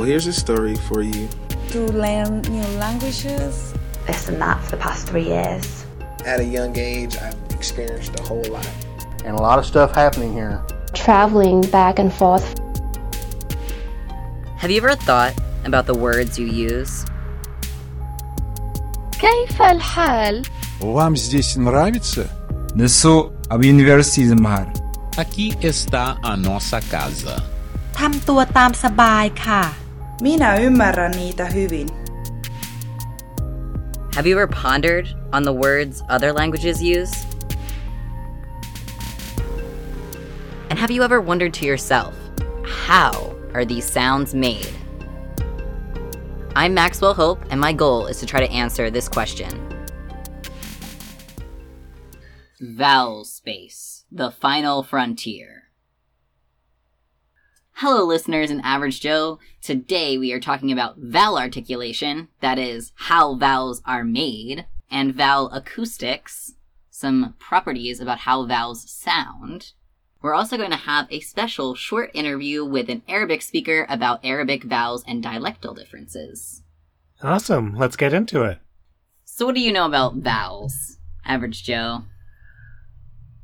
[0.00, 1.28] Well, here's a story for you.
[1.70, 3.74] To learn new languages.
[4.06, 5.84] This and that for the past three years.
[6.24, 8.68] At a young age, I've experienced a whole lot.
[9.24, 10.62] And a lot of stuff happening here.
[10.92, 12.46] Traveling back and forth.
[14.56, 15.34] Have you ever thought
[15.64, 17.04] about the words you use?
[19.18, 20.42] كيف الحال؟
[20.80, 22.26] Вам здесь нравится?
[22.76, 24.66] نسو أبي university mahar.
[25.16, 27.42] Aqui está a nossa casa.
[27.98, 29.62] ทำตัวตามสบายค่ะ
[30.21, 31.89] Minä ymmärrän niitä hyvin.
[34.15, 37.25] Have you ever pondered on the words other languages use?
[40.69, 42.13] And have you ever wondered to yourself,
[42.87, 44.69] how are these sounds made?
[46.55, 49.49] I'm Maxwell Hope, and my goal is to try to answer this question.
[52.59, 55.60] Vowel space, the final frontier.
[57.83, 59.39] Hello, listeners and Average Joe.
[59.59, 65.49] Today we are talking about vowel articulation, that is, how vowels are made, and vowel
[65.49, 66.53] acoustics,
[66.91, 69.71] some properties about how vowels sound.
[70.21, 74.63] We're also going to have a special short interview with an Arabic speaker about Arabic
[74.63, 76.61] vowels and dialectal differences.
[77.23, 77.75] Awesome.
[77.75, 78.59] Let's get into it.
[79.25, 82.03] So, what do you know about vowels, Average Joe?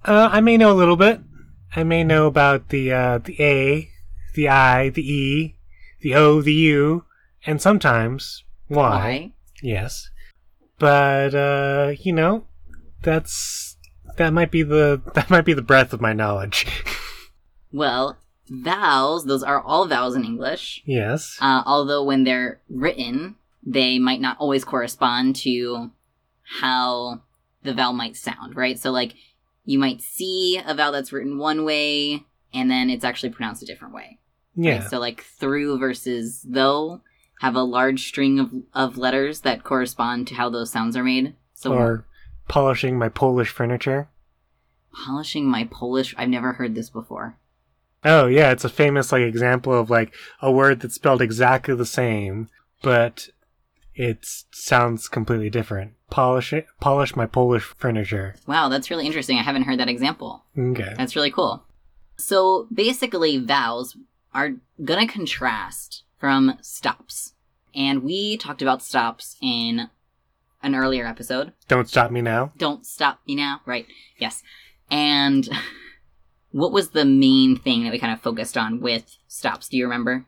[0.05, 1.21] Uh, I may know a little bit.
[1.75, 3.89] I may know about the uh, the A,
[4.38, 5.57] the I, the E,
[5.99, 7.03] the O, the U,
[7.45, 8.77] and sometimes Y.
[8.77, 9.31] Why?
[9.61, 10.09] Yes,
[10.80, 12.45] but uh, you know,
[13.02, 13.75] that's
[14.17, 16.65] that might be the that might be the breadth of my knowledge.
[17.73, 18.17] Well,
[18.49, 20.81] vowels, those are all vowels in English.
[20.85, 21.38] yes.
[21.41, 25.92] Uh, although when they're written, they might not always correspond to
[26.61, 27.21] how
[27.64, 28.80] the vowel might sound, right?
[28.80, 29.15] So, like,
[29.65, 32.23] you might see a vowel that's written one way,
[32.54, 34.17] and then it's actually pronounced a different way.
[34.57, 34.79] Yeah.
[34.79, 34.89] Right?
[34.89, 37.01] So, like, through versus though
[37.39, 41.35] have a large string of, of letters that correspond to how those sounds are made.
[41.53, 42.05] So, or
[42.47, 44.09] polishing my Polish furniture.
[45.05, 47.37] polishing my Polish, I've never heard this before.
[48.03, 51.85] Oh yeah, it's a famous like example of like a word that's spelled exactly the
[51.85, 52.49] same,
[52.81, 53.29] but
[53.95, 55.93] it sounds completely different.
[56.09, 58.35] Polish it, polish my Polish furniture.
[58.47, 59.37] Wow, that's really interesting.
[59.37, 60.43] I haven't heard that example.
[60.57, 60.93] Okay.
[60.97, 61.63] That's really cool.
[62.15, 63.97] So basically, vowels
[64.33, 67.33] are gonna contrast from stops.
[67.76, 69.89] And we talked about stops in
[70.64, 71.54] an earlier episode.
[71.67, 72.52] Don't stop me now.
[72.58, 73.86] Don't stop me now, right?
[74.17, 74.43] Yes.
[74.89, 75.48] And
[76.52, 79.70] what was the main thing that we kind of focused on with stops?
[79.70, 80.26] Do you remember?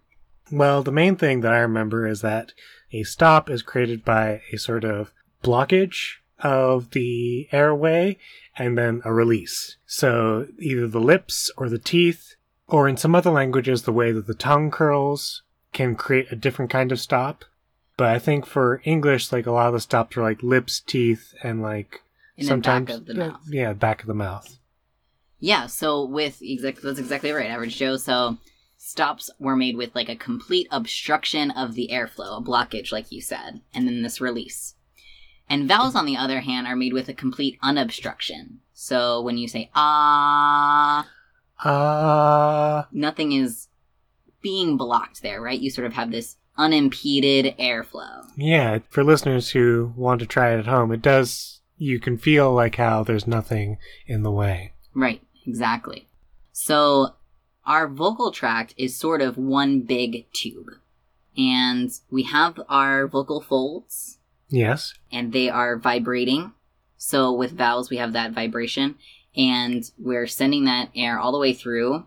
[0.52, 2.54] Well, the main thing that I remember is that
[2.92, 5.12] a stop is created by a sort of
[5.44, 8.18] blockage of the airway
[8.58, 9.78] and then a release.
[9.86, 12.36] So either the lips or the teeth,
[12.70, 15.44] or in some other languages, the way that the tongue curls
[15.74, 17.46] can create a different kind of stop.
[17.98, 21.34] But I think for English, like a lot of the stops are like lips, teeth,
[21.44, 22.02] and like
[22.38, 23.42] In the sometimes back of the yeah, mouth.
[23.50, 24.58] Yeah, back of the mouth.
[25.40, 27.98] Yeah, so with exactly that's exactly right, average Joe.
[27.98, 28.38] So
[28.78, 33.22] stops were made with like a complete obstruction of the airflow, a blockage, like you
[33.22, 34.76] said, and then this release.
[35.50, 38.60] And vowels, on the other hand, are made with a complete unobstruction.
[38.74, 41.08] So when you say ah,
[41.64, 43.68] Ah, nothing is
[44.42, 45.60] being blocked there, right?
[45.60, 48.26] You sort of have this unimpeded airflow.
[48.36, 48.80] yeah.
[48.90, 51.62] For listeners who want to try it at home, it does.
[51.78, 54.74] You can feel like how there's nothing in the way.
[54.94, 56.08] Right, exactly.
[56.52, 57.16] So
[57.66, 60.68] our vocal tract is sort of one big tube.
[61.38, 64.18] And we have our vocal folds,
[64.50, 64.94] Yes.
[65.12, 66.52] and they are vibrating.
[66.98, 68.96] So with vowels, we have that vibration,
[69.40, 72.06] and we're sending that air all the way through,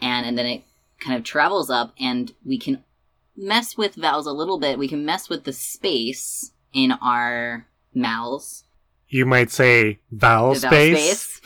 [0.00, 0.62] and, and then it
[1.00, 2.84] kind of travels up, and we can
[3.36, 4.78] mess with vowels a little bit.
[4.78, 8.64] We can mess with the space in our mouths
[9.08, 11.40] You might say vowel the vowel space.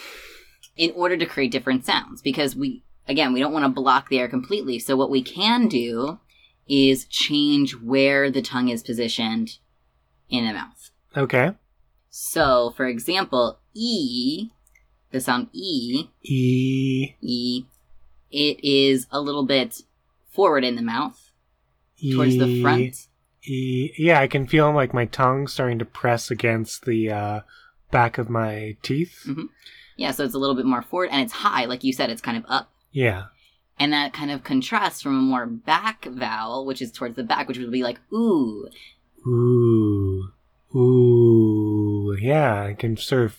[0.76, 4.18] in order to create different sounds because we again we don't want to block the
[4.20, 6.20] air completely so what we can do
[6.68, 9.58] is change where the tongue is positioned
[10.28, 11.50] in the mouth Okay.
[12.10, 14.50] so for example e
[15.10, 17.14] the sound e E.
[17.20, 17.64] e
[18.30, 19.82] it is a little bit
[20.30, 21.30] forward in the mouth
[22.12, 23.06] towards the E- front
[23.44, 23.92] E.
[23.96, 27.40] Yeah, I can feel like my tongue starting to press against the uh,
[27.90, 29.22] back of my teeth.
[29.26, 29.48] Mhm.
[29.96, 32.20] yeah so it's a little bit more forward and it's high like you said it's
[32.20, 33.26] kind of up Yeah.
[33.78, 37.46] And that kind of contrasts from a more back vowel, which is towards the back,
[37.46, 38.68] which would be like ooh.
[39.26, 40.32] Ooh.
[40.74, 42.16] Ooh.
[42.20, 43.36] Yeah, I can sort of.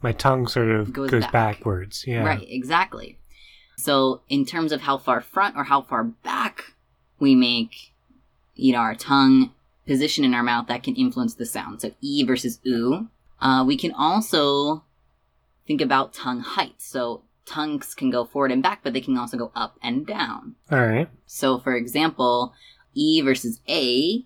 [0.00, 1.32] My tongue sort of Goes goes, back.
[1.32, 2.04] backwards.
[2.06, 2.24] Yeah.
[2.24, 3.18] Right, exactly.
[3.76, 6.74] So in terms of how far front or how far back
[7.18, 7.92] we make,
[8.54, 9.52] you know, our tongue
[9.86, 11.80] position in our mouth that can influence the sound.
[11.80, 13.08] So E versus oo.
[13.40, 14.84] Uh, we can also
[15.66, 16.74] think about tongue height.
[16.78, 20.54] So tongues can go forward and back, but they can also go up and down.
[20.70, 21.08] All right.
[21.26, 22.52] So, for example,
[22.94, 24.24] E versus A,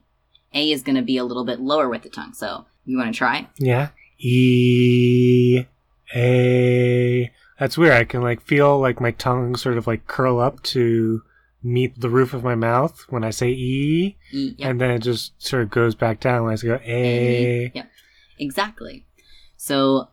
[0.54, 2.32] A is going to be a little bit lower with the tongue.
[2.34, 3.48] So, you want to try?
[3.58, 3.90] Yeah.
[4.22, 5.64] E
[6.14, 7.32] A.
[7.58, 7.92] That's weird.
[7.92, 11.22] I can like feel like my tongue sort of like curl up to
[11.62, 14.70] meet the roof of my mouth when I say E, E, yep.
[14.70, 17.70] and then it just sort of goes back down when I go A.
[17.74, 17.90] Yep.
[18.38, 19.06] Exactly.
[19.56, 20.08] So,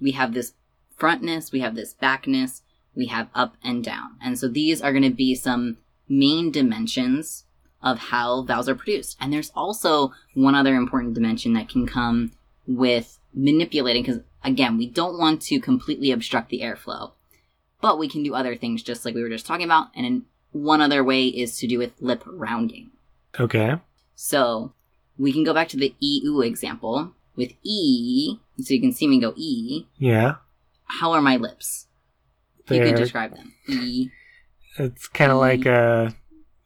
[0.00, 0.54] we have this
[0.98, 2.62] frontness, we have this backness,
[2.94, 4.16] we have up and down.
[4.22, 5.78] And so these are going to be some
[6.08, 7.44] main dimensions
[7.82, 9.16] of how vowels are produced.
[9.20, 12.32] And there's also one other important dimension that can come
[12.66, 17.12] with manipulating, because again, we don't want to completely obstruct the airflow,
[17.80, 19.88] but we can do other things just like we were just talking about.
[19.94, 20.22] And
[20.52, 22.90] one other way is to do with lip rounding.
[23.38, 23.74] Okay.
[24.14, 24.72] So
[25.18, 28.36] we can go back to the EU example with E.
[28.60, 29.86] So you can see me go E.
[29.98, 30.36] Yeah.
[30.84, 31.86] How are my lips?
[32.70, 33.52] You They're- could describe them.
[33.68, 34.10] E.
[34.78, 35.40] It's kind of E.
[35.40, 36.10] like uh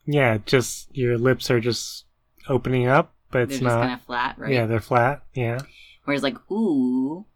[0.05, 2.05] yeah, just your lips are just
[2.47, 3.81] opening up, but it's They're just not.
[3.81, 4.51] kind of flat, right?
[4.53, 5.23] Yeah, they're flat.
[5.35, 5.59] Yeah.
[6.09, 7.27] Whereas like ooh,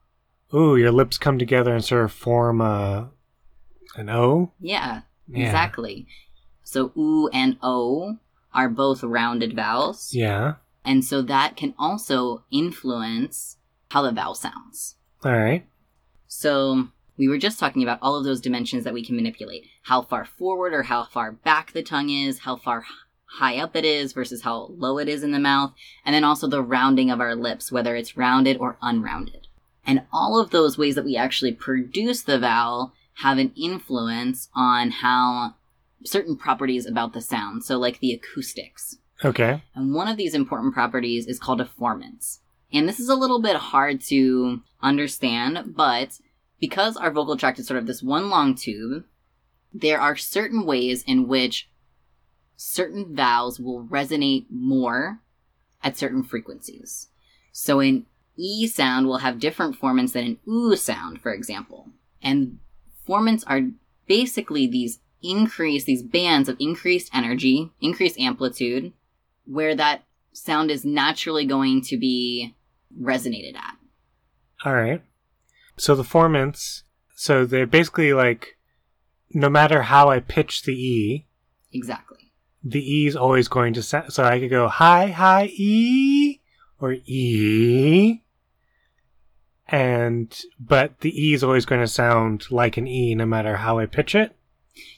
[0.52, 3.12] Ooh, your lips come together and sort of form a
[3.96, 4.52] an O.
[4.60, 5.46] yeah, Yeah.
[5.46, 6.08] exactly.
[6.64, 8.18] So oo and o
[8.52, 10.56] are both rounded vowels, Yeah.
[10.84, 13.58] and so that can also influence
[13.92, 14.96] how the vowel sounds.
[15.24, 15.68] All right.
[16.28, 19.66] So we were just talking about all of those dimensions that we can manipulate.
[19.84, 22.86] How far forward or how far back the tongue is, how far
[23.34, 25.74] high up it is versus how low it is in the mouth,
[26.06, 29.48] and then also the rounding of our lips, whether it's rounded or unrounded.
[29.86, 34.92] And all of those ways that we actually produce the vowel have an influence on
[34.92, 35.56] how
[36.06, 37.64] certain properties about the sound.
[37.64, 38.98] So like the acoustics.
[39.24, 39.64] Okay.
[39.76, 42.40] And one of these important properties is called a formants.
[42.72, 46.20] And this is a little bit hard to understand, but
[46.60, 49.04] because our vocal tract is sort of this one long tube,
[49.74, 51.70] there are certain ways in which
[52.66, 55.20] certain vowels will resonate more
[55.84, 57.10] at certain frequencies.
[57.52, 58.06] So an
[58.38, 61.90] E sound will have different formants than an OO sound, for example.
[62.22, 62.60] And
[63.08, 63.62] formants are
[64.08, 68.94] basically these increase, these bands of increased energy, increased amplitude,
[69.46, 72.56] where that sound is naturally going to be
[73.00, 73.76] resonated at.
[74.66, 75.02] All right.
[75.78, 76.84] So the formants,
[77.16, 78.58] so they're basically like,
[79.32, 81.28] no matter how I pitch the E,
[81.74, 82.23] Exactly.
[82.64, 84.14] The E is always going to sound.
[84.14, 86.40] So I could go high, high E
[86.80, 88.22] or E,
[89.68, 93.80] and but the E is always going to sound like an E no matter how
[93.80, 94.36] I pitch it.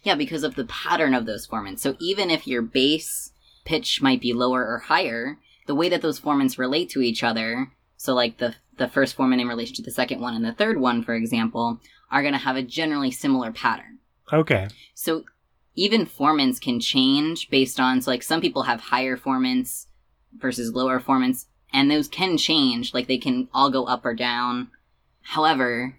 [0.03, 1.79] Yeah, because of the pattern of those formants.
[1.79, 3.31] So even if your bass
[3.65, 7.71] pitch might be lower or higher, the way that those formants relate to each other,
[7.97, 10.79] so like the the first formant in relation to the second one and the third
[10.79, 11.79] one, for example,
[12.11, 13.99] are going to have a generally similar pattern.
[14.31, 14.67] Okay.
[14.93, 15.23] So
[15.75, 19.85] even formants can change based on so like some people have higher formants
[20.37, 24.69] versus lower formants and those can change like they can all go up or down
[25.21, 25.97] however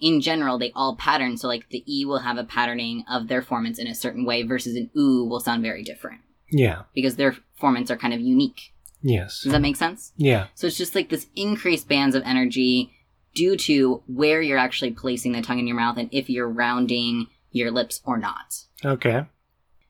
[0.00, 3.42] in general they all pattern so like the e will have a patterning of their
[3.42, 6.82] formants in a certain way versus an oo will sound very different Yeah.
[6.94, 9.42] because their formants are kind of unique Yes.
[9.42, 10.46] does that make sense Yeah.
[10.54, 12.92] so it's just like this increased bands of energy
[13.34, 17.26] due to where you're actually placing the tongue in your mouth and if you're rounding
[17.50, 18.64] your lips or not.
[18.84, 19.26] Okay.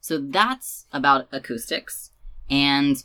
[0.00, 2.10] So that's about acoustics.
[2.50, 3.02] And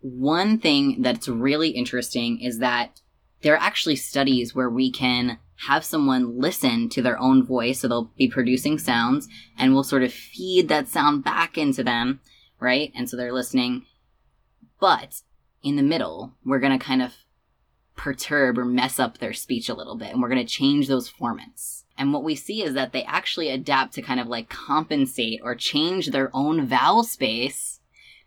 [0.00, 3.00] one thing that's really interesting is that
[3.42, 7.80] there are actually studies where we can have someone listen to their own voice.
[7.80, 9.28] So they'll be producing sounds
[9.58, 12.20] and we'll sort of feed that sound back into them,
[12.60, 12.92] right?
[12.94, 13.86] And so they're listening.
[14.78, 15.22] But
[15.62, 17.14] in the middle, we're going to kind of
[17.96, 21.10] perturb or mess up their speech a little bit and we're going to change those
[21.10, 21.84] formants.
[21.98, 25.54] And what we see is that they actually adapt to kind of like compensate or
[25.54, 27.80] change their own vowel space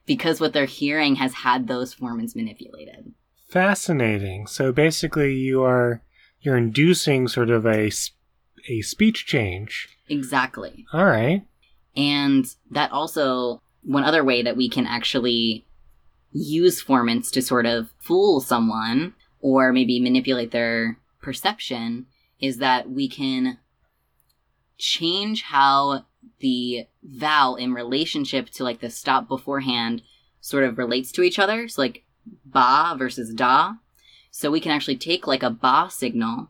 [0.06, 3.14] because what they're hearing has had those formants manipulated.
[3.48, 4.48] Fascinating.
[4.48, 6.02] So basically, you are
[6.42, 7.92] you're inducing sort of a
[8.68, 9.90] a speech change.
[10.08, 10.86] Exactly.
[10.94, 11.46] All right.
[11.96, 15.66] And that also, one other way that we can actually
[16.32, 22.06] use formants to sort of fool someone or maybe manipulate their perception
[22.40, 23.58] is that we can
[24.78, 26.06] change how
[26.40, 30.02] the vowel in relationship to like the stop beforehand
[30.42, 31.68] sort of relates to each other.
[31.68, 32.04] So like
[32.46, 33.74] ba versus da.
[34.32, 36.50] So we can actually take like a ba signal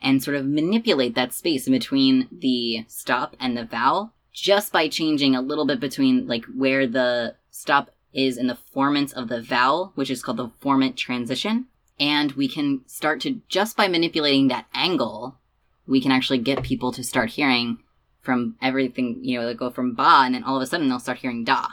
[0.00, 4.88] and sort of manipulate that space in between the stop and the vowel just by
[4.88, 9.42] changing a little bit between like where the stop is in the formants of the
[9.42, 11.66] vowel, which is called the formant transition.
[12.00, 15.38] And we can start to, just by manipulating that angle,
[15.86, 17.78] we can actually get people to start hearing
[18.20, 20.98] from everything, you know, they go from ba, and then all of a sudden they'll
[20.98, 21.66] start hearing da,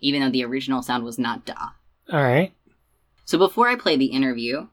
[0.00, 1.70] even though the original sound was not da.
[2.12, 2.52] All right.
[3.24, 4.68] So before I play the interview,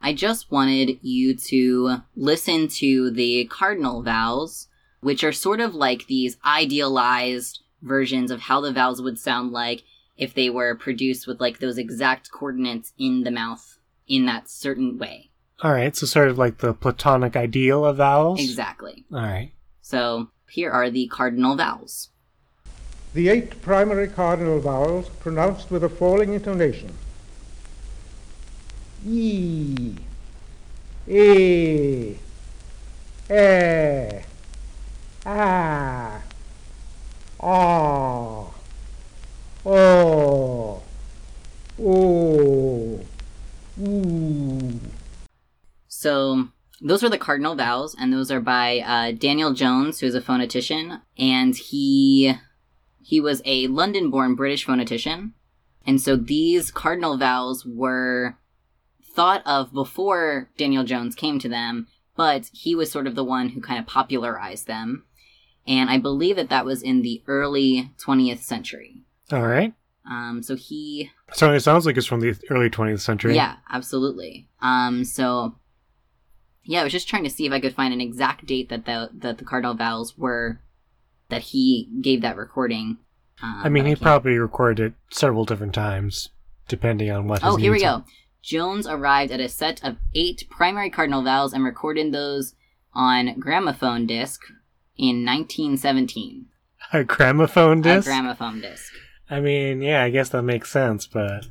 [0.00, 4.68] I just wanted you to listen to the cardinal vowels,
[5.00, 9.84] which are sort of like these idealized versions of how the vowels would sound like
[10.16, 13.77] if they were produced with like those exact coordinates in the mouth
[14.08, 15.30] in that certain way.
[15.62, 15.94] All right.
[15.94, 18.40] So sort of like the platonic ideal of vowels.
[18.40, 19.04] Exactly.
[19.12, 19.52] All right.
[19.82, 22.10] So here are the cardinal vowels.
[23.14, 26.94] The eight primary cardinal vowels pronounced with a falling intonation.
[29.06, 29.96] E,
[31.08, 32.16] E,
[33.30, 34.22] E,
[35.26, 36.22] A,
[37.40, 38.52] A,
[39.64, 40.82] O,
[41.80, 43.00] O,
[43.78, 44.80] U.
[45.86, 46.48] So
[46.80, 50.20] those are the cardinal vowels, and those are by uh, Daniel Jones, who is a
[50.20, 52.34] phonetician, and he
[53.02, 55.32] he was a London-born British phonetician,
[55.86, 58.36] and so these cardinal vowels were
[59.14, 63.50] thought of before Daniel Jones came to them, but he was sort of the one
[63.50, 65.04] who kind of popularized them,
[65.66, 69.02] and I believe that that was in the early 20th century.
[69.32, 69.74] All right.
[70.08, 73.34] Um, so he So it sounds like it's from the early 20th century.
[73.34, 74.48] yeah, absolutely.
[74.62, 75.56] Um, so
[76.64, 78.84] yeah, I was just trying to see if I could find an exact date that
[78.86, 80.60] the that the cardinal vowels were
[81.28, 82.96] that he gave that recording.
[83.42, 86.30] Um, I mean, he can't- probably recorded it several different times,
[86.68, 87.42] depending on what.
[87.42, 87.86] His Oh, here we go.
[87.86, 88.04] are.
[88.42, 92.54] Jones arrived at a set of eight primary cardinal vowels and recorded those
[92.94, 94.40] on gramophone disc
[94.96, 96.46] in 1917.
[96.92, 98.06] A gramophone disc.
[98.06, 98.92] A gramophone disc.
[99.30, 101.46] I mean, yeah, I guess that makes sense, but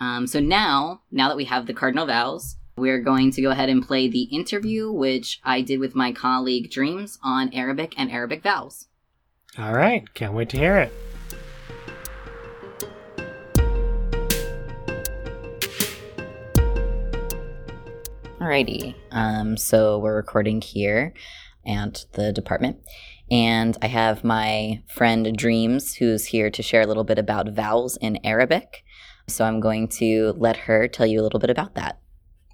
[0.00, 3.68] Um, so now, now that we have the cardinal vowels, we're going to go ahead
[3.70, 8.42] and play the interview, which I did with my colleague Dreams on Arabic and Arabic
[8.42, 8.88] vowels.
[9.58, 10.92] all right, can't wait to hear it.
[18.38, 18.94] Alrighty.
[19.10, 21.12] Um, so we're recording here
[21.66, 22.78] at the department,
[23.30, 27.96] and I have my friend Dreams, who's here to share a little bit about vowels
[27.96, 28.84] in Arabic.
[29.28, 31.98] So I'm going to let her tell you a little bit about that.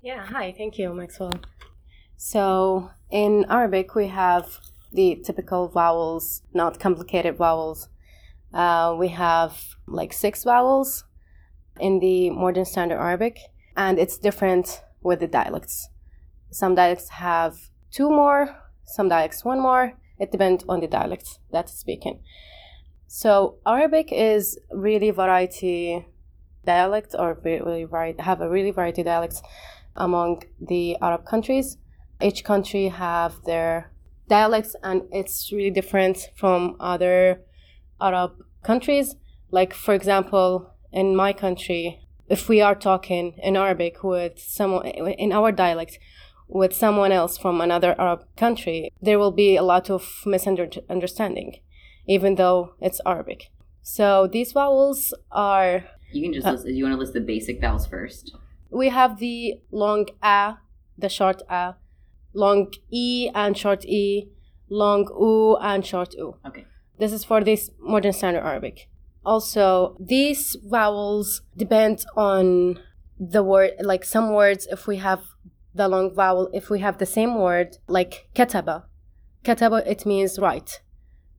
[0.03, 1.35] Yeah, hi, thank you, Maxwell.
[2.17, 4.59] So, in Arabic, we have
[4.93, 7.89] the typical vowels, not complicated vowels.
[8.53, 11.05] Uh, we have like six vowels
[11.81, 13.39] in the modern standard Arabic,
[13.77, 15.89] and it's different with the dialects.
[16.51, 19.95] Some dialects have two more, some dialects one more.
[20.23, 22.21] It depends on the dialect that's speaking.
[23.09, 26.07] So, Arabic is really variety
[26.65, 29.43] dialect or really have a really variety dialects
[29.97, 31.77] among the Arab countries.
[32.21, 33.91] Each country have their
[34.29, 37.43] dialects and it's really different from other
[38.01, 38.31] Arab
[38.63, 39.17] countries.
[39.51, 45.33] Like for example, in my country, if we are talking in Arabic with someone in
[45.33, 45.99] our dialect
[46.61, 51.51] with someone else from another Arab country, there will be a lot of misunderstanding,
[52.07, 53.51] even though it's Arabic.
[53.83, 57.61] So these vowels are You can just Uh, list, you want to list the basic
[57.61, 58.25] vowels first.
[58.71, 60.57] we have the long a,
[60.99, 61.75] the short a,
[62.35, 64.29] long e and short e,
[64.69, 66.37] long u and short u.
[66.49, 66.65] Okay.
[66.99, 68.89] This is for this modern standard Arabic.
[69.25, 72.79] Also, these vowels depend on
[73.19, 75.23] the word, like some words, if we have
[75.75, 78.85] the long vowel, if we have the same word, like kataba.
[79.45, 80.81] Kataba, it means write.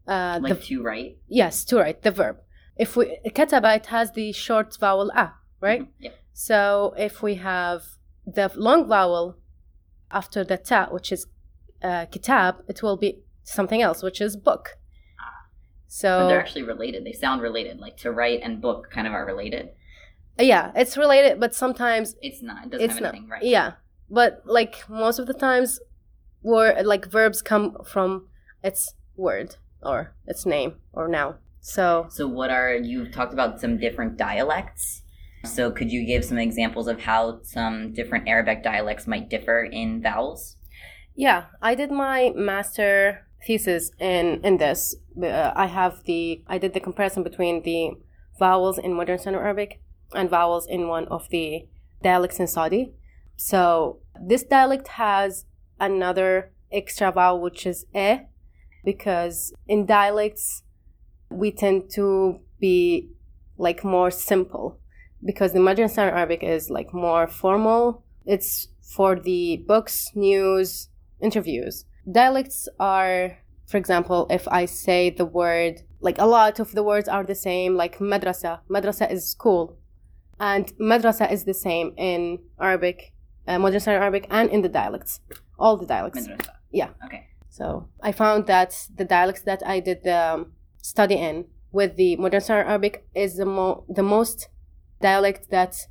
[0.07, 1.17] Uh, Like the, to write.
[1.27, 2.37] yes, to write, the verb.
[2.77, 5.87] If we, kataba, it has the short vowel a, right?
[5.99, 6.11] Yeah.
[6.33, 7.83] So if we have
[8.25, 9.37] the long vowel
[10.11, 11.27] after the ta, which is
[11.83, 14.77] uh, kitab, it will be something else, which is book.
[15.87, 17.05] So But they're actually related.
[17.05, 17.79] They sound related.
[17.79, 19.69] Like to write and book kind of are related.
[20.39, 22.65] yeah, it's related, but sometimes It's not.
[22.65, 23.29] It doesn't it's have not.
[23.29, 23.43] right.
[23.43, 23.73] Yeah,
[24.09, 25.79] but like most of the times,
[26.41, 28.27] where like verbs come from
[28.63, 31.35] its word or its name or noun.
[31.61, 35.01] So So what are you've talked about some different dialects?
[35.45, 40.01] So could you give some examples of how some different Arabic dialects might differ in
[40.01, 40.57] vowels?
[41.15, 44.95] Yeah, I did my master thesis in in this.
[45.21, 47.91] Uh, I have the I did the comparison between the
[48.39, 49.81] vowels in modern standard Arabic
[50.15, 51.67] and vowels in one of the
[52.01, 52.93] dialects in Saudi.
[53.35, 55.45] So this dialect has
[55.79, 58.17] another extra vowel which is e,
[58.83, 60.63] because in dialects
[61.29, 63.09] we tend to be
[63.57, 64.79] like more simple
[65.25, 68.03] because the modern standard Arabic is like more formal.
[68.25, 70.89] It's for the books, news,
[71.21, 71.85] interviews.
[72.09, 77.07] Dialects are, for example, if I say the word, like a lot of the words
[77.07, 78.59] are the same, like madrasa.
[78.69, 79.77] Madrasa is school.
[80.39, 83.12] And madrasa is the same in Arabic,
[83.47, 85.19] uh, modern standard Arabic, and in the dialects.
[85.57, 86.27] All the dialects.
[86.27, 86.53] Madrasa.
[86.71, 86.89] Yeah.
[87.05, 87.27] Okay.
[87.49, 92.15] So I found that the dialects that I did the um, study in with the
[92.15, 94.49] modern standard Arabic is the, mo- the most
[95.01, 95.87] dialect that's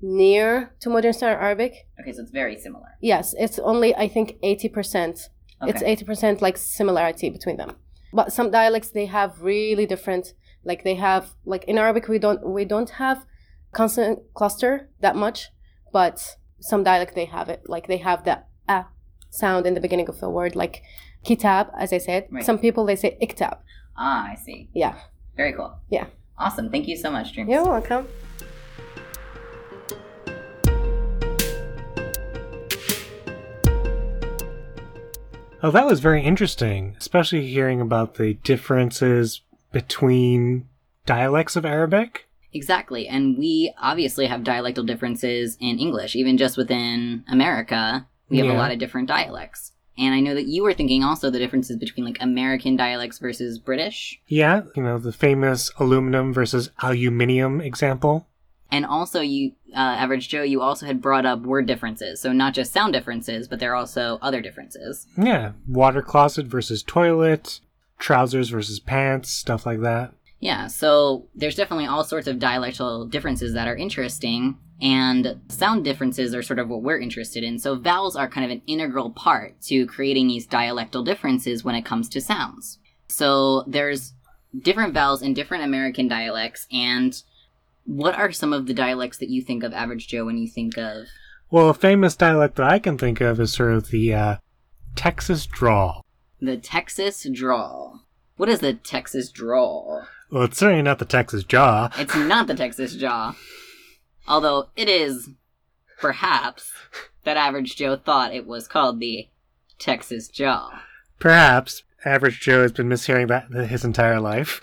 [0.00, 1.86] near to modern standard Arabic.
[2.00, 2.86] Okay, so it's very similar.
[3.00, 5.28] Yes, it's only I think eighty percent.
[5.66, 7.76] It's eighty percent like similarity between them.
[8.12, 10.34] But some dialects they have really different.
[10.62, 13.24] Like they have like in Arabic we don't we don't have
[13.72, 15.50] consonant cluster that much,
[15.92, 17.68] but some dialect they have it.
[17.68, 18.86] Like they have the a
[19.28, 20.82] sound in the beginning of the word, like
[21.22, 22.26] kitab, as I said.
[22.30, 22.44] Right.
[22.44, 23.58] Some people they say iktab.
[23.96, 24.70] Ah, I see.
[24.72, 24.96] Yeah.
[25.36, 25.76] Very cool.
[25.90, 26.06] Yeah.
[26.38, 26.70] Awesome.
[26.70, 27.50] Thank you so much, Dreams.
[27.50, 28.08] You're welcome.
[35.62, 39.42] Oh, that was very interesting, especially hearing about the differences
[39.72, 40.68] between
[41.06, 42.26] dialects of Arabic.
[42.54, 43.08] Exactly.
[43.08, 46.14] And we obviously have dialectal differences in English.
[46.14, 49.72] Even just within America, we have a lot of different dialects.
[49.96, 53.58] And I know that you were thinking also the differences between like American dialects versus
[53.58, 54.20] British.
[54.26, 58.26] Yeah, you know, the famous aluminum versus aluminium example.
[58.72, 62.20] And also, you, uh, Average Joe, you also had brought up word differences.
[62.20, 65.06] So not just sound differences, but there are also other differences.
[65.16, 67.60] Yeah, water closet versus toilet,
[67.98, 70.12] trousers versus pants, stuff like that.
[70.44, 76.34] Yeah, so there's definitely all sorts of dialectal differences that are interesting, and sound differences
[76.34, 77.58] are sort of what we're interested in.
[77.58, 81.86] So vowels are kind of an integral part to creating these dialectal differences when it
[81.86, 82.78] comes to sounds.
[83.08, 84.12] So there's
[84.58, 87.22] different vowels in different American dialects, and
[87.86, 90.76] what are some of the dialects that you think of, Average Joe, when you think
[90.76, 91.06] of
[91.50, 94.36] Well, a famous dialect that I can think of is sort of the uh,
[94.94, 96.04] Texas drawl.
[96.38, 98.02] the Texas drawl?
[98.36, 100.06] What is the Texas drawl?
[100.34, 101.90] Well, it's certainly not the Texas jaw.
[101.96, 103.36] It's not the Texas jaw.
[104.26, 105.30] Although it is,
[106.00, 106.72] perhaps,
[107.22, 109.28] that average Joe thought it was called the
[109.78, 110.82] Texas jaw.
[111.20, 114.60] Perhaps average Joe has been mishearing that his entire life.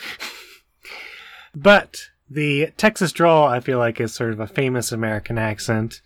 [1.55, 6.01] but the Texas drawl, I feel like, is sort of a famous American accent.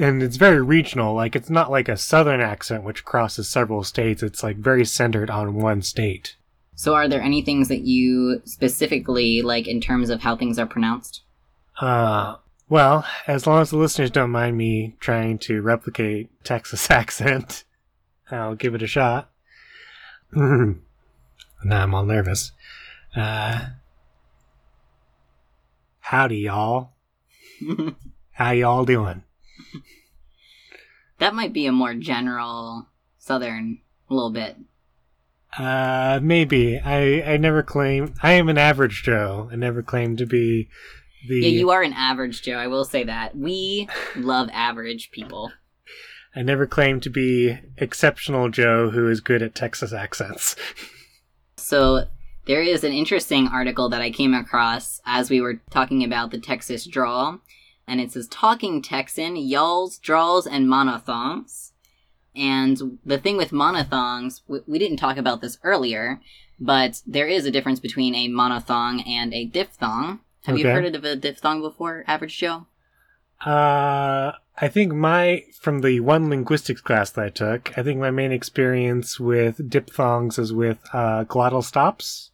[0.00, 1.14] And it's very regional.
[1.14, 4.24] Like, it's not like a southern accent which crosses several states.
[4.24, 6.34] It's like very centered on one state.
[6.76, 10.66] So, are there any things that you specifically like in terms of how things are
[10.66, 11.22] pronounced?
[11.80, 12.36] Uh,
[12.68, 17.64] well, as long as the listeners don't mind me trying to replicate Texas accent,
[18.30, 19.30] I'll give it a shot.
[20.32, 20.74] now
[21.64, 22.52] I'm all nervous.
[23.16, 23.68] Uh,
[26.00, 26.90] howdy, y'all.
[28.32, 29.22] How y'all doing?
[31.18, 33.78] That might be a more general southern,
[34.10, 34.58] a little bit.
[35.58, 36.78] Uh, maybe.
[36.78, 39.48] I, I never claim, I am an average Joe.
[39.52, 40.68] I never claim to be
[41.28, 41.40] the.
[41.40, 43.36] Yeah, you are an average Joe, I will say that.
[43.36, 45.52] We love average people.
[46.34, 50.54] I never claim to be exceptional Joe who is good at Texas accents.
[51.56, 52.04] So
[52.46, 56.38] there is an interesting article that I came across as we were talking about the
[56.38, 57.40] Texas drawl,
[57.88, 61.72] and it says talking Texan, y'alls, draws, and monothongs.
[62.36, 66.20] And the thing with monothongs, we, we didn't talk about this earlier,
[66.60, 70.20] but there is a difference between a monothong and a diphthong.
[70.44, 72.66] Have you heard of a diphthong before, Average Joe?
[73.44, 78.10] Uh, I think my from the one linguistics class that I took, I think my
[78.10, 82.30] main experience with diphthongs is with uh, glottal stops,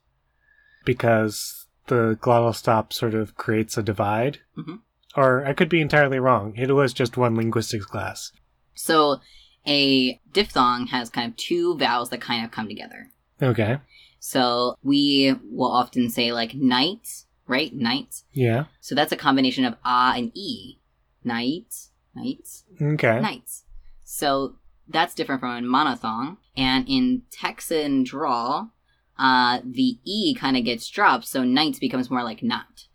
[0.85, 4.39] because the glottal stop sort of creates a divide.
[4.57, 4.81] Mhm.
[5.17, 6.55] Or I could be entirely wrong.
[6.57, 8.33] It was just one linguistics class.
[8.75, 9.21] So
[9.67, 13.11] a diphthong has kind of two vowels that kind of come together.
[13.41, 13.79] Okay.
[14.19, 17.75] So we will often say like night, right?
[17.75, 18.23] Night.
[18.33, 18.65] Yeah.
[18.81, 20.79] So that's a combination of ah and e.
[21.25, 21.75] Night,
[22.15, 22.49] night,
[22.81, 23.21] Okay.
[23.21, 23.65] nights.
[24.05, 24.57] So
[24.89, 26.39] that's different from a monothong.
[26.57, 28.73] And in Texan drawl,
[29.19, 32.87] uh, the e kind of gets dropped, so nights becomes more like not.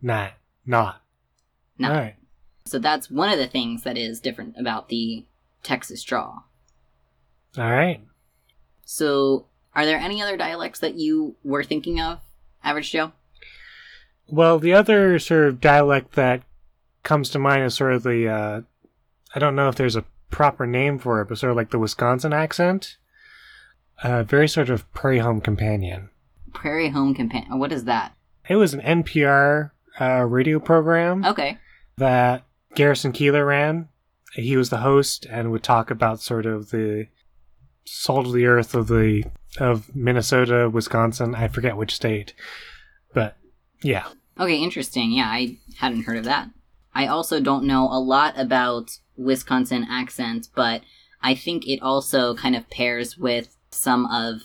[0.00, 0.32] Not.
[0.64, 1.02] Not.
[1.78, 1.92] Not.
[1.92, 2.16] All right.
[2.66, 5.26] So that's one of the things that is different about the
[5.64, 6.44] Texas drawl.
[7.58, 8.00] All right.
[8.84, 12.20] So are there any other dialects that you were thinking of,
[12.62, 13.12] Average Joe?
[14.28, 16.42] Well, the other sort of dialect that
[17.02, 18.60] comes to mind is sort of the, uh,
[19.34, 21.78] I don't know if there's a proper name for it, but sort of like the
[21.78, 22.96] Wisconsin accent.
[24.02, 26.10] Uh, very sort of prairie home companion.
[26.52, 27.58] Prairie Home Companion.
[27.58, 28.14] What is that?
[28.48, 31.58] It was an NPR uh, radio program Okay.
[31.96, 33.88] that Garrison Keillor ran.
[34.34, 37.06] He was the host and would talk about sort of the
[37.86, 39.24] salt of the earth of the
[39.58, 41.34] of Minnesota, Wisconsin.
[41.34, 42.34] I forget which state,
[43.12, 43.36] but
[43.82, 44.08] yeah.
[44.38, 45.12] Okay, interesting.
[45.12, 46.48] Yeah, I hadn't heard of that.
[46.94, 50.82] I also don't know a lot about Wisconsin accents, but
[51.22, 54.42] I think it also kind of pairs with some of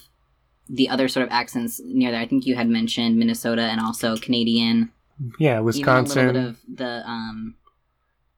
[0.68, 2.22] the other sort of accents near there.
[2.22, 4.92] I think you had mentioned Minnesota and also Canadian.
[5.40, 7.56] Yeah, Even Wisconsin, a little bit of the um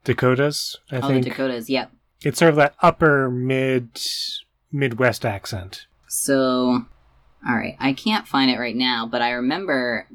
[0.04, 0.78] Dakotas.
[0.92, 1.70] I oh think the Dakotas.
[1.70, 1.92] Yep.
[2.24, 4.00] it's sort of that upper mid
[4.72, 5.86] Midwest accent.
[6.08, 6.86] So,
[7.48, 10.08] all right, I can't find it right now, but I remember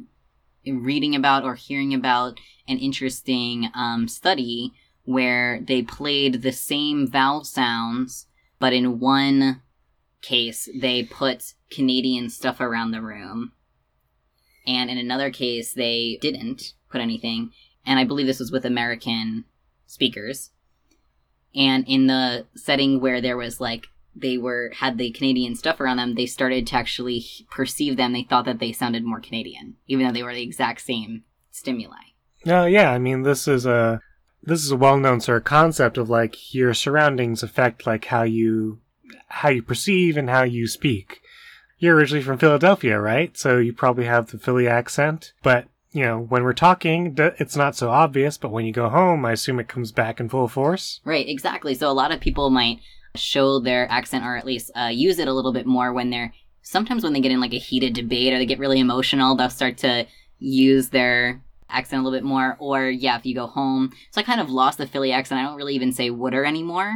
[0.66, 4.72] reading about or hearing about an interesting um, study
[5.04, 8.26] where they played the same vowel sounds,
[8.58, 9.62] but in one
[10.20, 13.52] case they put Canadian stuff around the room,
[14.66, 17.52] and in another case they didn't put anything.
[17.84, 19.44] And I believe this was with American
[19.86, 20.50] speakers.
[21.54, 25.98] And in the setting where there was like they were had the Canadian stuff around
[25.98, 28.12] them, they started to actually perceive them.
[28.12, 31.96] They thought that they sounded more Canadian, even though they were the exact same stimuli.
[32.44, 34.00] No, yeah, I mean this is a
[34.42, 38.22] this is a well known sort of concept of like your surroundings affect like how
[38.22, 38.80] you
[39.28, 41.20] how you perceive and how you speak.
[41.78, 43.36] You're originally from Philadelphia, right?
[43.36, 47.74] So you probably have the Philly accent, but you know, when we're talking, it's not
[47.74, 51.00] so obvious, but when you go home, I assume it comes back in full force.
[51.06, 51.74] Right, exactly.
[51.74, 52.80] So a lot of people might
[53.14, 56.34] show their accent or at least uh, use it a little bit more when they're
[56.60, 59.48] sometimes when they get in like a heated debate or they get really emotional, they'll
[59.48, 60.06] start to
[60.38, 62.58] use their accent a little bit more.
[62.58, 65.40] Or yeah, if you go home, so I kind of lost the Philly accent.
[65.40, 66.92] I don't really even say wooder anymore.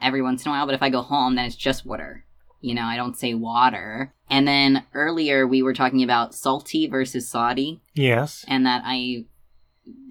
[0.00, 2.25] Every once in a while, but if I go home, then it's just wooder.
[2.66, 4.12] You know, I don't say water.
[4.28, 8.44] And then earlier we were talking about salty versus Saudi, Yes.
[8.48, 9.24] and that I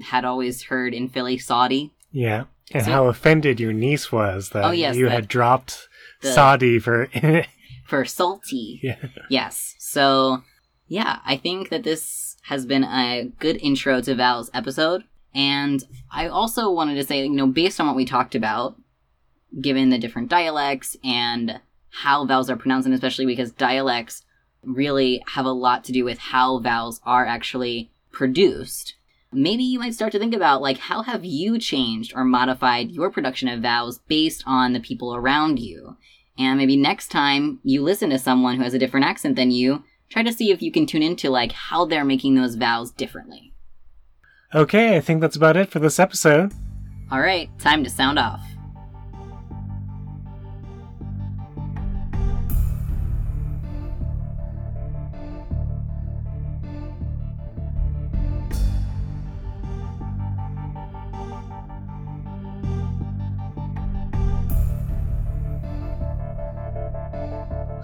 [0.01, 1.91] had always heard in Philly Saudi.
[2.13, 2.45] Yeah.
[2.71, 5.89] And So- how offended your niece was that Oh, yes, you that- had dropped
[6.21, 7.09] the- Saudi for
[7.87, 8.79] for salty.
[8.81, 8.95] Yeah.
[9.29, 9.75] Yes.
[9.79, 10.41] So,
[10.87, 15.03] yeah, I think that this has been a good intro to Val's episode.
[15.33, 18.77] And I also wanted to say, you know, based on what we talked about,
[19.61, 21.59] given the different dialects and
[22.01, 24.23] how vowels are pronounced, and especially because dialects
[24.63, 28.95] really have a lot to do with how vowels are actually produced.
[29.31, 33.11] Maybe you might start to think about like how have you changed or modified your
[33.11, 35.97] production of vowels based on the people around you?
[36.37, 39.83] And maybe next time you listen to someone who has a different accent than you,
[40.09, 43.53] try to see if you can tune into like how they're making those vowels differently.
[44.53, 46.53] Okay, I think that's about it for this episode.
[47.11, 48.54] All right, time to sound off.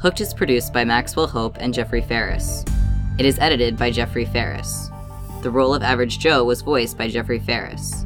[0.01, 2.65] Hooked is produced by Maxwell Hope and Jeffrey Ferris.
[3.19, 4.89] It is edited by Jeffrey Ferris.
[5.43, 8.03] The role of Average Joe was voiced by Jeffrey Ferris.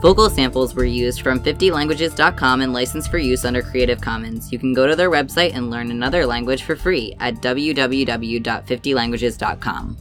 [0.00, 4.52] Vocal samples were used from 50languages.com and licensed for use under Creative Commons.
[4.52, 9.96] You can go to their website and learn another language for free at www.50languages.com.